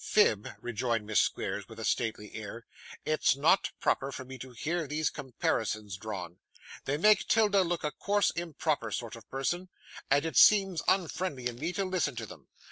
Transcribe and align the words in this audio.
'Phib,' 0.03 0.49
rejoined 0.61 1.05
Miss 1.05 1.19
Squeers, 1.19 1.69
with 1.69 1.79
a 1.79 1.85
stately 1.85 2.33
air, 2.33 2.65
'it's 3.05 3.35
not 3.35 3.69
proper 3.79 4.11
for 4.11 4.25
me 4.25 4.39
to 4.39 4.49
hear 4.49 4.87
these 4.87 5.11
comparisons 5.11 5.95
drawn; 5.95 6.39
they 6.85 6.97
make 6.97 7.27
'Tilda 7.27 7.61
look 7.61 7.83
a 7.83 7.91
coarse 7.91 8.31
improper 8.31 8.91
sort 8.91 9.15
of 9.15 9.29
person, 9.29 9.69
and 10.09 10.25
it 10.25 10.37
seems 10.37 10.81
unfriendly 10.87 11.45
in 11.45 11.59
me 11.59 11.71
to 11.73 11.85
listen 11.85 12.15
to 12.15 12.25
them. 12.25 12.47